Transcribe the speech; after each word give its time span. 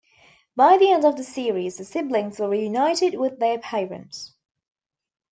By 0.55 0.77
the 0.77 0.89
end 0.91 1.05
of 1.05 1.15
the 1.15 1.23
series, 1.23 1.77
the 1.77 1.85
siblings 1.85 2.39
were 2.39 2.49
reunited 2.49 3.19
with 3.19 3.37
their 3.39 3.59
parents. 3.59 4.33